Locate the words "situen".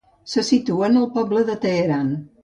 0.45-0.95